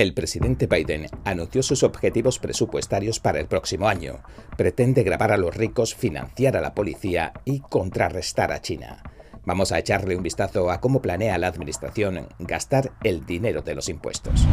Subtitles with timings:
[0.00, 4.22] El presidente Biden anunció sus objetivos presupuestarios para el próximo año.
[4.56, 9.02] Pretende grabar a los ricos, financiar a la policía y contrarrestar a China.
[9.44, 13.90] Vamos a echarle un vistazo a cómo planea la administración gastar el dinero de los
[13.90, 14.46] impuestos.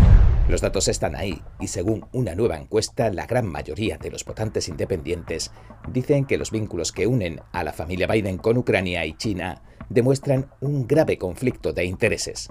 [0.49, 4.67] Los datos están ahí y según una nueva encuesta, la gran mayoría de los votantes
[4.67, 5.51] independientes
[5.93, 10.51] dicen que los vínculos que unen a la familia Biden con Ucrania y China demuestran
[10.59, 12.49] un grave conflicto de intereses.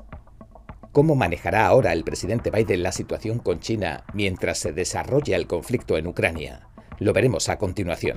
[0.96, 5.98] ¿Cómo manejará ahora el presidente Biden la situación con China mientras se desarrolla el conflicto
[5.98, 6.69] en Ucrania?
[6.98, 8.16] Lo veremos a continuación.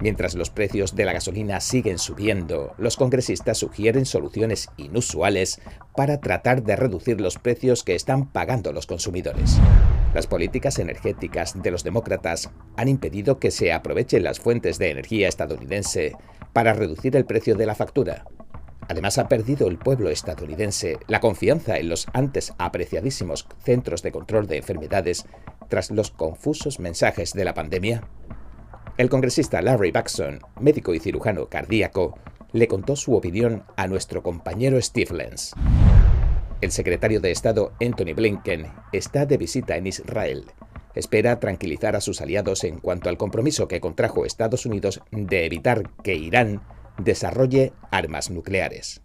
[0.00, 5.60] Mientras los precios de la gasolina siguen subiendo, los congresistas sugieren soluciones inusuales
[5.94, 9.60] para tratar de reducir los precios que están pagando los consumidores.
[10.14, 15.28] Las políticas energéticas de los demócratas han impedido que se aprovechen las fuentes de energía
[15.28, 16.16] estadounidense
[16.52, 18.24] para reducir el precio de la factura.
[18.86, 24.46] Además, ha perdido el pueblo estadounidense la confianza en los antes apreciadísimos centros de control
[24.46, 25.26] de enfermedades
[25.68, 28.08] tras los confusos mensajes de la pandemia.
[28.96, 32.18] El congresista Larry Baxon, médico y cirujano cardíaco,
[32.52, 35.52] le contó su opinión a nuestro compañero Steve Lenz.
[36.60, 40.46] El secretario de Estado Anthony Blinken está de visita en Israel.
[40.94, 45.88] Espera tranquilizar a sus aliados en cuanto al compromiso que contrajo Estados Unidos de evitar
[46.02, 46.62] que Irán
[46.98, 49.02] desarrolle armas nucleares.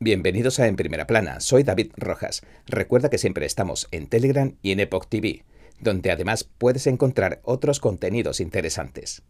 [0.00, 2.42] Bienvenidos a En Primera Plana, soy David Rojas.
[2.66, 5.44] Recuerda que siempre estamos en Telegram y en Epoch TV,
[5.80, 9.22] donde además puedes encontrar otros contenidos interesantes.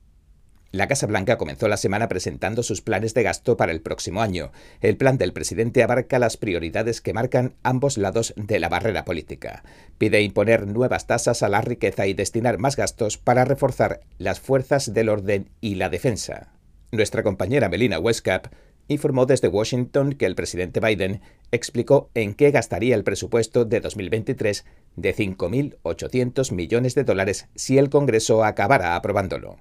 [0.74, 4.50] La Casa Blanca comenzó la semana presentando sus planes de gasto para el próximo año.
[4.80, 9.62] El plan del presidente abarca las prioridades que marcan ambos lados de la barrera política.
[9.98, 14.92] Pide imponer nuevas tasas a la riqueza y destinar más gastos para reforzar las fuerzas
[14.92, 16.48] del orden y la defensa.
[16.90, 18.48] Nuestra compañera Melina Westcap
[18.88, 21.20] informó desde Washington que el presidente Biden
[21.52, 24.64] explicó en qué gastaría el presupuesto de 2023
[24.96, 29.56] de 5.800 millones de dólares si el Congreso acabara aprobándolo.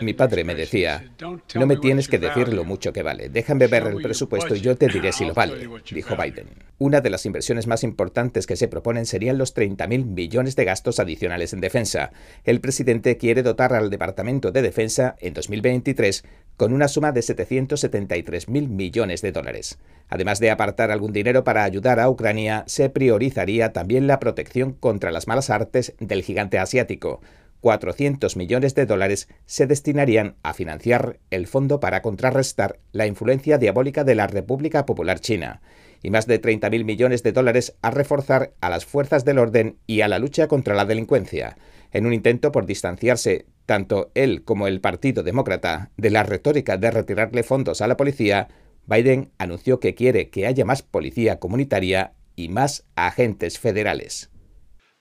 [0.00, 1.10] Mi padre me decía,
[1.54, 4.76] no me tienes que decir lo mucho que vale, déjame ver el presupuesto y yo
[4.76, 6.46] te diré si lo vale, dijo Biden.
[6.78, 11.00] Una de las inversiones más importantes que se proponen serían los 30.000 millones de gastos
[11.00, 12.12] adicionales en defensa.
[12.44, 16.24] El presidente quiere dotar al Departamento de Defensa en 2023
[16.56, 19.78] con una suma de 773.000 millones de dólares.
[20.08, 25.10] Además de apartar algún dinero para ayudar a Ucrania, se priorizaría también la protección contra
[25.10, 27.20] las malas artes del gigante asiático.
[27.64, 34.04] 400 millones de dólares se destinarían a financiar el fondo para contrarrestar la influencia diabólica
[34.04, 35.62] de la República Popular China
[36.02, 40.02] y más de 30.000 millones de dólares a reforzar a las fuerzas del orden y
[40.02, 41.56] a la lucha contra la delincuencia,
[41.90, 46.90] en un intento por distanciarse tanto él como el Partido Demócrata de la retórica de
[46.90, 48.48] retirarle fondos a la policía,
[48.84, 54.33] Biden anunció que quiere que haya más policía comunitaria y más agentes federales.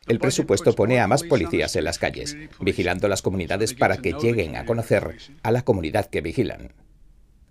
[0.08, 4.58] El presupuesto pone a más policías en las calles, vigilando las comunidades para que lleguen
[4.58, 6.74] a conocer a la comunidad que vigilan.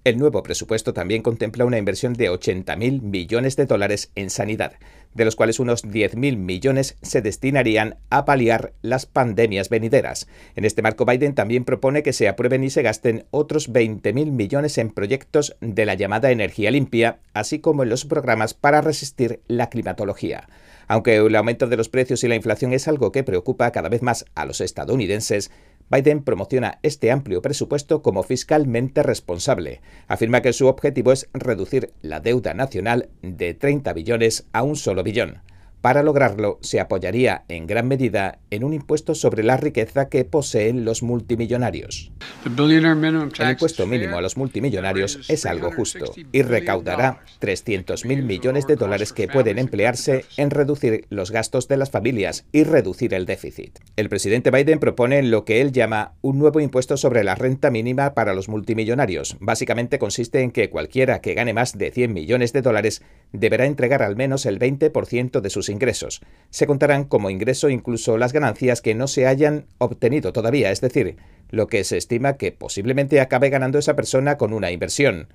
[0.04, 4.72] El nuevo presupuesto también contempla una inversión de 80.000 millones de dólares en sanidad,
[5.14, 10.26] de los cuales unos 10.000 millones se destinarían a paliar las pandemias venideras.
[10.56, 14.76] En este marco, Biden también propone que se aprueben y se gasten otros 20.000 millones
[14.78, 19.70] en proyectos de la llamada energía limpia, así como en los programas para resistir la
[19.70, 20.48] climatología.
[20.88, 24.02] Aunque el aumento de los precios y la inflación es algo que preocupa cada vez
[24.02, 25.52] más a los estadounidenses,
[25.92, 29.82] Biden promociona este amplio presupuesto como fiscalmente responsable.
[30.08, 35.02] Afirma que su objetivo es reducir la deuda nacional de 30 billones a un solo
[35.02, 35.42] billón.
[35.82, 40.84] Para lograrlo, se apoyaría en gran medida en un impuesto sobre la riqueza que poseen
[40.84, 42.12] los multimillonarios.
[42.44, 49.12] El impuesto mínimo a los multimillonarios es algo justo y recaudará 300.000 millones de dólares
[49.12, 53.80] que pueden emplearse en reducir los gastos de las familias y reducir el déficit.
[53.96, 58.14] El presidente Biden propone lo que él llama un nuevo impuesto sobre la renta mínima
[58.14, 59.36] para los multimillonarios.
[59.40, 63.02] Básicamente consiste en que cualquiera que gane más de 100 millones de dólares
[63.32, 66.20] deberá entregar al menos el 20% de sus ingresos.
[66.50, 71.16] Se contarán como ingreso incluso las ganancias que no se hayan obtenido todavía, es decir,
[71.50, 75.28] lo que se estima que posiblemente acabe ganando esa persona con una inversión.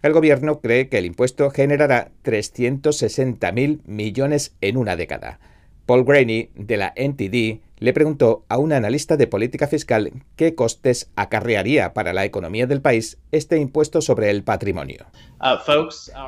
[0.00, 5.40] El gobierno cree que el impuesto generará 360.000 millones en una década.
[5.86, 11.10] Paul Graney, de la NTD, le preguntó a un analista de política fiscal qué costes
[11.16, 15.06] acarrearía para la economía del país este impuesto sobre el patrimonio.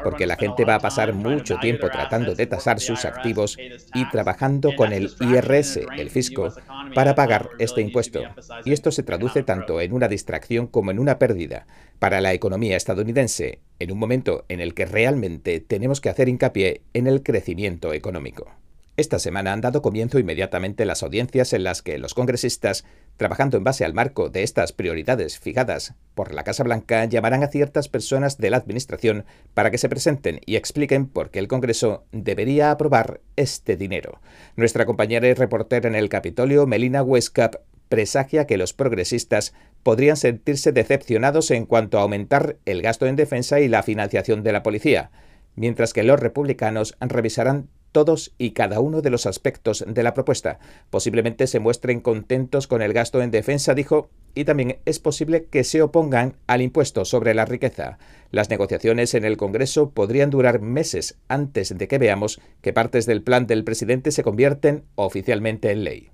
[0.05, 3.57] Porque la gente va a pasar mucho tiempo tratando de tasar sus activos
[3.95, 6.55] y trabajando con el IRS, el fisco,
[6.95, 8.21] para pagar este impuesto.
[8.65, 11.67] Y esto se traduce tanto en una distracción como en una pérdida
[11.99, 16.83] para la economía estadounidense, en un momento en el que realmente tenemos que hacer hincapié
[16.95, 18.51] en el crecimiento económico.
[18.97, 22.85] Esta semana han dado comienzo inmediatamente las audiencias en las que los congresistas,
[23.17, 27.49] trabajando en base al marco de estas prioridades fijadas por la Casa Blanca, llamarán a
[27.49, 32.05] ciertas personas de la Administración para que se presenten y expliquen por qué el Congreso
[32.13, 34.21] debería aprobar este dinero.
[34.57, 37.57] Nuestra compañera y reportera en el Capitolio, Melina Westcap,
[37.89, 43.61] presagia que los progresistas podrían sentirse decepcionados en cuanto a aumentar el gasto en defensa
[43.61, 45.11] y la financiación de la policía,
[45.57, 50.59] mientras que los republicanos revisarán todos y cada uno de los aspectos de la propuesta.
[50.91, 55.65] Posiblemente se muestren contentos con el gasto en defensa, dijo, y también es posible que
[55.65, 57.99] se opongan al impuesto sobre la riqueza.
[58.31, 63.23] Las negociaciones en el Congreso podrían durar meses antes de que veamos que partes del
[63.23, 66.11] plan del presidente se convierten oficialmente en ley.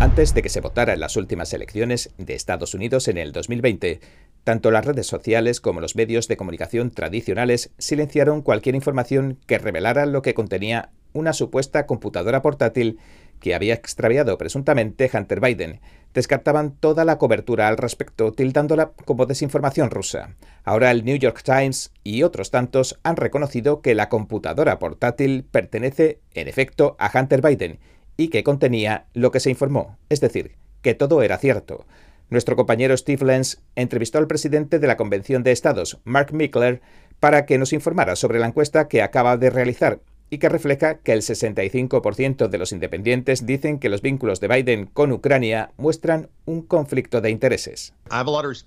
[0.00, 4.00] Antes de que se votara en las últimas elecciones de Estados Unidos en el 2020,
[4.44, 10.06] tanto las redes sociales como los medios de comunicación tradicionales silenciaron cualquier información que revelara
[10.06, 12.98] lo que contenía una supuesta computadora portátil
[13.40, 15.80] que había extraviado presuntamente Hunter Biden.
[16.12, 20.36] Descartaban toda la cobertura al respecto, tildándola como desinformación rusa.
[20.62, 26.20] Ahora el New York Times y otros tantos han reconocido que la computadora portátil pertenece,
[26.34, 27.80] en efecto, a Hunter Biden
[28.16, 31.86] y que contenía lo que se informó, es decir, que todo era cierto.
[32.30, 36.80] Nuestro compañero Steve Lenz entrevistó al presidente de la Convención de Estados, Mark Mickler,
[37.20, 40.00] para que nos informara sobre la encuesta que acaba de realizar
[40.30, 44.86] y que refleja que el 65% de los independientes dicen que los vínculos de Biden
[44.86, 47.94] con Ucrania muestran un conflicto de intereses.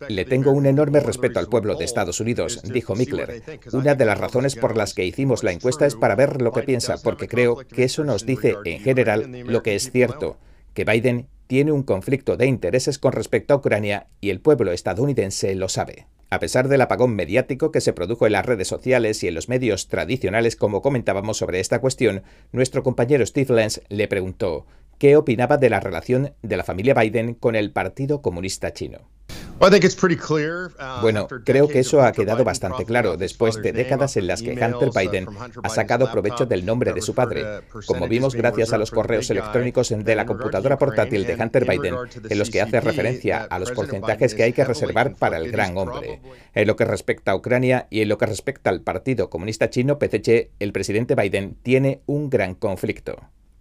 [0.08, 3.42] Le tengo un enorme respeto al pueblo de Estados Unidos, dijo Mickler.
[3.74, 6.64] Una de las razones por las que hicimos la encuesta es para ver lo que
[6.64, 10.38] piensa, porque creo que eso nos dice en general lo que es cierto,
[10.74, 15.56] que Biden tiene un conflicto de intereses con respecto a Ucrania y el pueblo estadounidense
[15.56, 16.08] lo sabe.
[16.30, 19.48] A pesar del apagón mediático que se produjo en las redes sociales y en los
[19.48, 24.66] medios tradicionales como comentábamos sobre esta cuestión, nuestro compañero Steve Lenz le preguntó
[24.98, 29.17] qué opinaba de la relación de la familia Biden con el Partido Comunista Chino.
[29.60, 34.52] Uh, bueno, creo que eso ha quedado bastante claro después de décadas en las que
[34.52, 35.28] Hunter Biden
[35.64, 37.44] ha sacado provecho del nombre de su padre,
[37.86, 41.96] como vimos gracias a los correos electrónicos de la computadora portátil de Hunter Biden,
[42.30, 45.52] en los que hace referencia uh, a los porcentajes que hay que reservar para el
[45.52, 46.22] gran hombre.
[46.54, 49.98] En lo que respecta a Ucrania y en lo que respecta al Partido Comunista Chino,
[49.98, 53.18] PCC, el presidente Biden tiene un gran conflicto.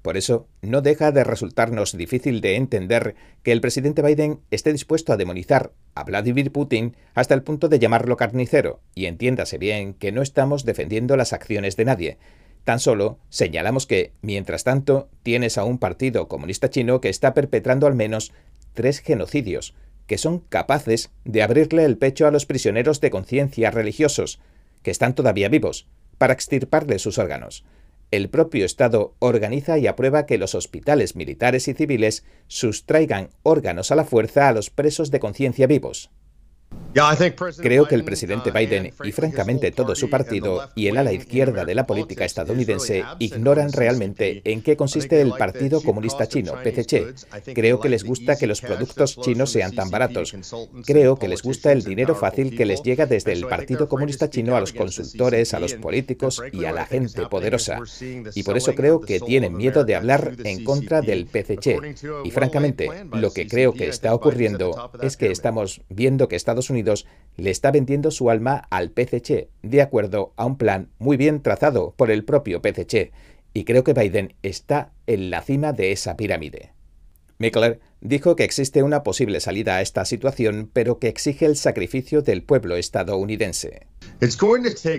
[0.06, 5.12] Por eso, no deja de resultarnos difícil de entender que el presidente Biden esté dispuesto
[5.12, 10.12] a demonizar a Vladimir Putin hasta el punto de llamarlo carnicero, y entiéndase bien que
[10.12, 12.18] no estamos defendiendo las acciones de nadie.
[12.62, 17.88] Tan solo señalamos que, mientras tanto, tienes a un partido comunista chino que está perpetrando
[17.88, 18.32] al menos
[18.74, 19.74] tres genocidios,
[20.06, 24.38] que son capaces de abrirle el pecho a los prisioneros de conciencia religiosos,
[24.84, 27.64] que están todavía vivos, para extirparle sus órganos
[28.10, 33.96] el propio Estado organiza y aprueba que los hospitales militares y civiles sustraigan órganos a
[33.96, 36.10] la fuerza a los presos de conciencia vivos.
[37.58, 41.66] Creo que el presidente uh, Biden y francamente todo su partido y el ala izquierda
[41.66, 47.14] de la política estadounidense ignoran realmente en qué consiste el Partido Comunista Chino, PCC.
[47.54, 50.34] Creo que les gusta que los productos chinos sean tan baratos.
[50.86, 54.56] Creo que les gusta el dinero fácil que les llega desde el Partido Comunista Chino
[54.56, 57.78] a los consultores, a los políticos y a la gente poderosa.
[58.34, 61.78] Y por eso creo que tienen miedo de hablar en contra del PCC.
[62.24, 66.85] Y francamente, lo que creo que está ocurriendo es que estamos viendo que Estados Unidos
[67.36, 71.94] le está vendiendo su alma al PCC, de acuerdo a un plan muy bien trazado
[71.96, 73.12] por el propio PCC,
[73.52, 76.72] y creo que Biden está en la cima de esa pirámide.
[77.38, 82.22] Mickler dijo que existe una posible salida a esta situación, pero que exige el sacrificio
[82.22, 83.86] del pueblo estadounidense.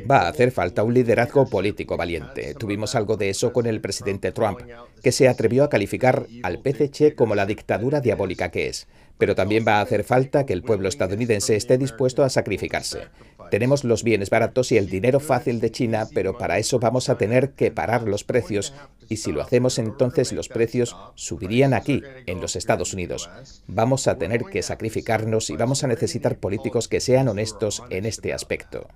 [0.10, 2.54] Va a hacer falta un liderazgo político valiente.
[2.54, 4.60] Tuvimos algo de eso con el presidente Trump,
[5.02, 8.88] que se atrevió a calificar al PCC como la dictadura diabólica que es
[9.18, 13.08] pero también va a hacer falta que el pueblo estadounidense esté dispuesto a sacrificarse.
[13.52, 17.18] Tenemos los bienes baratos y el dinero fácil de China, pero para eso vamos a
[17.18, 18.74] tener que parar los precios
[19.10, 23.30] y si lo hacemos entonces los precios subirían aquí, en los Estados Unidos.
[23.68, 28.34] Vamos a tener que sacrificarnos y vamos a necesitar políticos que sean honestos en este
[28.34, 28.88] aspecto.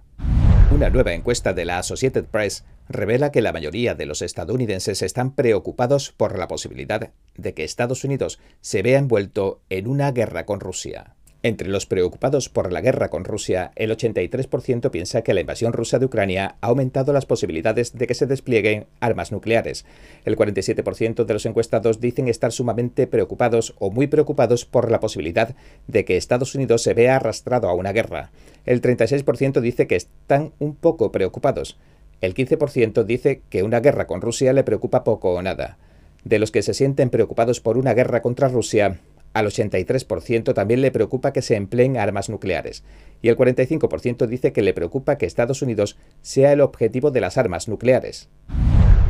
[0.74, 5.36] Una nueva encuesta de la Associated Press revela que la mayoría de los estadounidenses están
[5.36, 10.62] preocupados por la posibilidad de que Estados Unidos se vea envuelto en una guerra con
[10.62, 11.16] Rusia.
[11.43, 15.98] Entre los preocupados por la guerra con Rusia, el 83% piensa que la invasión rusa
[15.98, 19.83] de Ucrania ha aumentado las posibilidades de que se desplieguen armas nucleares.
[20.24, 25.55] El 47% de los encuestados dicen estar sumamente preocupados o muy preocupados por la posibilidad
[25.88, 28.29] de que Estados Unidos se vea arrastrado a una guerra.
[28.67, 31.79] El 36% dice que están un poco preocupados.
[32.21, 35.79] El 15% dice que una guerra con Rusia le preocupa poco o nada.
[36.24, 39.00] De los que se sienten preocupados por una guerra contra Rusia,
[39.34, 42.84] al 83% también le preocupa que se empleen armas nucleares
[43.22, 47.38] y el 45% dice que le preocupa que Estados Unidos sea el objetivo de las
[47.38, 48.30] armas nucleares.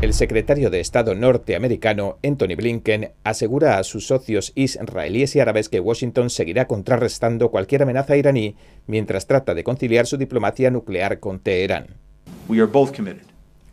[0.02, 5.80] El secretario de Estado norteamericano, Anthony Blinken, asegura a sus socios israelíes y árabes que
[5.80, 8.56] Washington seguirá contrarrestando cualquier amenaza iraní
[8.88, 11.98] mientras trata de conciliar su diplomacia nuclear con Teherán.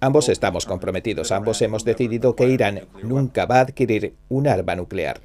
[0.01, 5.21] Ambos estamos comprometidos, ambos hemos decidido que Irán nunca va a adquirir un arma nuclear.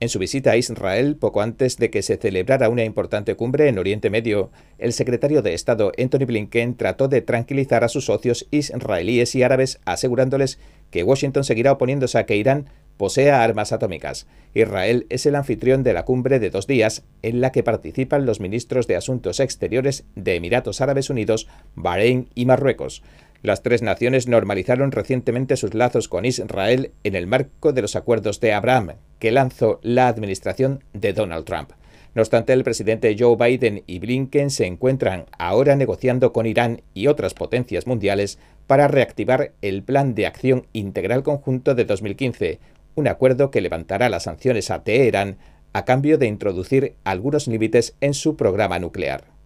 [0.00, 3.78] En su visita a Israel, poco antes de que se celebrara una importante cumbre en
[3.78, 9.34] Oriente Medio, el secretario de Estado Anthony Blinken trató de tranquilizar a sus socios israelíes
[9.34, 10.60] y árabes, asegurándoles
[10.92, 14.28] que Washington seguirá oponiéndose a que Irán posea armas atómicas.
[14.54, 18.38] Israel es el anfitrión de la cumbre de dos días en la que participan los
[18.38, 23.02] ministros de Asuntos Exteriores de Emiratos Árabes Unidos, Bahrein y Marruecos.
[23.42, 28.40] Las tres naciones normalizaron recientemente sus lazos con Israel en el marco de los acuerdos
[28.40, 31.70] de Abraham, que lanzó la administración de Donald Trump.
[32.14, 37.06] No obstante, el presidente Joe Biden y Blinken se encuentran ahora negociando con Irán y
[37.06, 42.58] otras potencias mundiales para reactivar el Plan de Acción Integral Conjunto de 2015,
[42.94, 45.38] un acuerdo que levantará las sanciones a Teherán
[45.72, 49.37] a cambio de introducir algunos límites en su programa nuclear.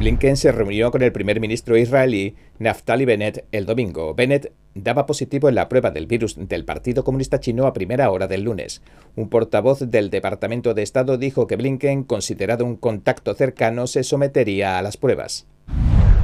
[0.00, 4.14] Blinken se reunió con el primer ministro israelí Naftali Bennett el domingo.
[4.14, 8.26] Bennett daba positivo en la prueba del virus del Partido Comunista Chino a primera hora
[8.26, 8.80] del lunes.
[9.14, 14.78] Un portavoz del Departamento de Estado dijo que Blinken, considerado un contacto cercano, se sometería
[14.78, 15.46] a las pruebas.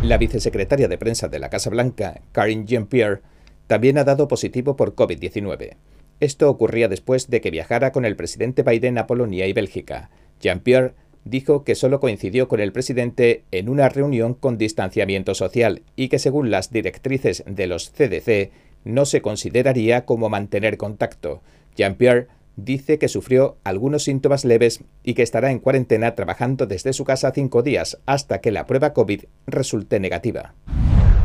[0.00, 3.21] La vicesecretaria de prensa de la Casa Blanca, Karine Jean-Pierre,
[3.66, 5.76] también ha dado positivo por COVID-19.
[6.21, 10.09] Esto ocurría después de que viajara con el presidente Biden a Polonia y Bélgica.
[10.40, 10.95] Jean-Pierre
[11.26, 16.18] dijo que solo coincidió con el presidente en una reunión con distanciamiento social y que
[16.18, 18.52] según las directrices de los CDC
[18.85, 21.42] no se consideraría como mantener contacto.
[21.76, 27.04] Jean-Pierre dice que sufrió algunos síntomas leves y que estará en cuarentena trabajando desde su
[27.04, 30.54] casa cinco días hasta que la prueba COVID resulte negativa.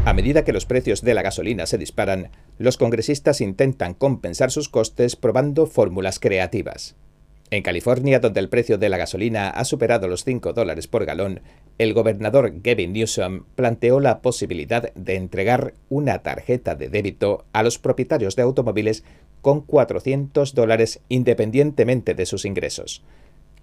[0.04, 4.68] A medida que los precios de la gasolina se disparan, los congresistas intentan compensar sus
[4.68, 6.96] costes probando fórmulas creativas.
[7.54, 11.42] En California, donde el precio de la gasolina ha superado los 5 dólares por galón,
[11.80, 17.78] el gobernador Gavin Newsom planteó la posibilidad de entregar una tarjeta de débito a los
[17.78, 19.04] propietarios de automóviles
[19.42, 23.04] con 400 dólares independientemente de sus ingresos.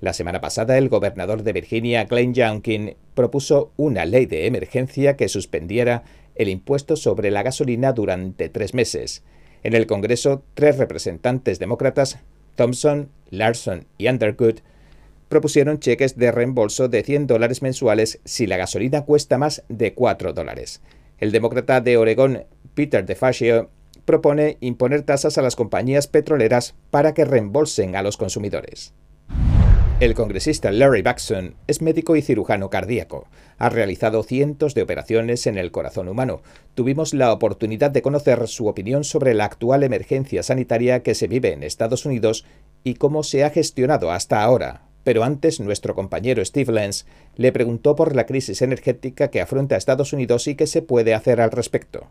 [0.03, 5.31] La semana pasada, el gobernador de Virginia, Glenn Youngkin, propuso una ley de emergencia que
[5.31, 6.05] suspendiera
[6.35, 9.25] el impuesto sobre la gasolina durante tres meses.
[9.63, 12.19] En el Congreso, tres representantes demócratas
[12.59, 14.57] Thompson, Larson y Underwood
[15.29, 20.33] propusieron cheques de reembolso de 100 dólares mensuales si la gasolina cuesta más de 4
[20.33, 20.83] dólares.
[21.19, 23.71] El demócrata de Oregón, Peter DeFazio,
[24.05, 28.93] propone imponer tasas a las compañías petroleras para que reembolsen a los consumidores.
[30.01, 33.27] El congresista Larry Baxon es médico y cirujano cardíaco.
[33.59, 36.41] Ha realizado cientos de operaciones en el corazón humano.
[36.77, 41.53] Tuvimos la oportunidad de conocer su opinión sobre la actual emergencia sanitaria que se vive
[41.53, 42.45] en Estados Unidos
[42.85, 44.83] y cómo se ha gestionado hasta ahora.
[45.03, 47.05] Pero antes nuestro compañero Steve Lenz
[47.39, 51.41] le preguntó por la crisis energética que afronta Estados Unidos y qué se puede hacer
[51.41, 52.09] al respecto.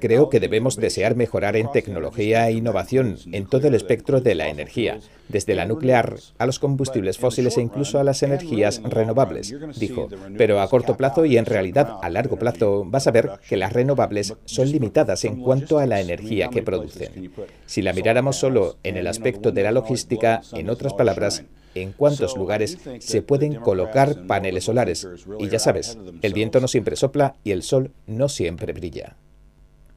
[0.00, 4.48] Creo que debemos desear mejorar en tecnología e innovación en todo el espectro de la
[4.48, 10.08] energía, desde la nuclear a los combustibles fósiles e incluso a las energías renovables, dijo.
[10.38, 13.72] Pero a corto plazo y en realidad a largo plazo vas a ver que las
[13.72, 17.32] renovables son limitadas en cuanto a la energía que producen.
[17.66, 21.44] Si la miráramos solo en el aspecto de la logística, en otras palabras,
[21.76, 25.06] en cuántos lugares se pueden colocar paneles solares.
[25.38, 29.16] Y ya sabes, el viento no siempre sopla y el sol no siempre brilla.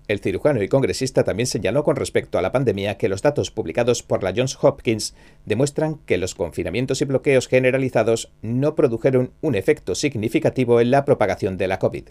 [0.09, 4.01] El cirujano y congresista también señaló con respecto a la pandemia que los datos publicados
[4.01, 5.13] por la Johns Hopkins
[5.45, 11.57] demuestran que los confinamientos y bloqueos generalizados no produjeron un efecto significativo en la propagación
[11.57, 12.05] de la COVID.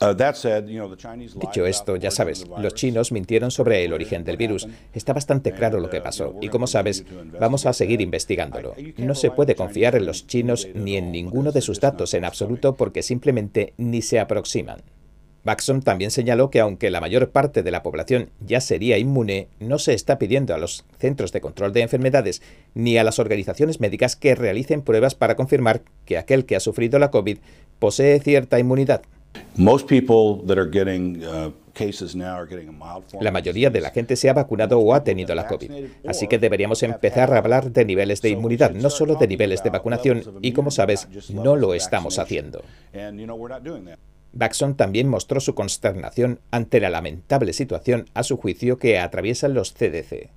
[0.00, 0.14] Uh,
[1.40, 4.68] Dicho esto, ya sabes, los chinos mintieron sobre el origen del virus.
[4.92, 7.04] Está bastante claro lo que pasó y como sabes,
[7.38, 8.74] vamos a seguir investigándolo.
[8.96, 12.74] No se puede confiar en los chinos ni en ninguno de sus datos en absoluto
[12.76, 14.82] porque simplemente ni se aproximan.
[15.46, 19.78] Baxon también señaló que aunque la mayor parte de la población ya sería inmune, no
[19.78, 22.42] se está pidiendo a los centros de control de enfermedades
[22.74, 26.98] ni a las organizaciones médicas que realicen pruebas para confirmar que aquel que ha sufrido
[26.98, 27.38] la COVID
[27.78, 29.02] posee cierta inmunidad.
[33.20, 35.70] La mayoría de la gente se ha vacunado o ha tenido la COVID,
[36.06, 39.70] así que deberíamos empezar a hablar de niveles de inmunidad, no solo de niveles de
[39.70, 42.62] vacunación, y como sabes, no lo estamos haciendo.
[44.32, 49.72] Baxon también mostró su consternación ante la lamentable situación, a su juicio, que atraviesan los
[49.72, 50.30] CDC.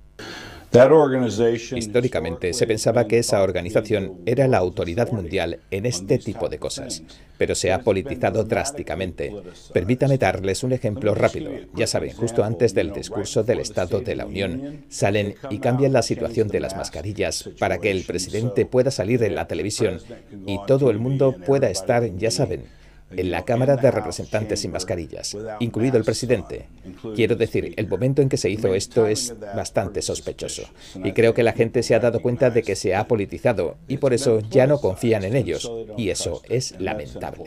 [0.72, 7.02] Históricamente se pensaba que esa organización era la autoridad mundial en este tipo de cosas,
[7.38, 9.34] pero se ha politizado drásticamente.
[9.72, 11.50] Permítame darles un ejemplo rápido.
[11.74, 16.02] Ya saben, justo antes del discurso del Estado de la Unión, salen y cambian la
[16.02, 19.98] situación de las mascarillas para que el presidente pueda salir en la televisión
[20.46, 22.62] y todo el mundo pueda estar, ya saben,
[23.10, 26.68] en la Cámara de Representantes sin mascarillas, incluido el presidente.
[27.14, 30.62] Quiero decir, el momento en que se hizo esto es bastante sospechoso.
[31.02, 33.98] Y creo que la gente se ha dado cuenta de que se ha politizado y
[33.98, 35.70] por eso ya no confían en ellos.
[35.96, 37.44] Y eso es lamentable.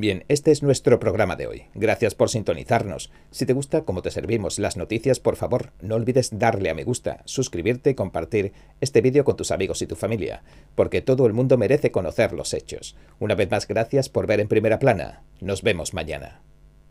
[0.00, 1.64] Bien, este es nuestro programa de hoy.
[1.74, 3.10] Gracias por sintonizarnos.
[3.32, 6.84] Si te gusta cómo te servimos las noticias, por favor, no olvides darle a me
[6.84, 10.44] gusta, suscribirte y compartir este vídeo con tus amigos y tu familia,
[10.76, 12.94] porque todo el mundo merece conocer los hechos.
[13.18, 15.24] Una vez más, gracias por ver en primera plana.
[15.40, 16.42] Nos vemos mañana.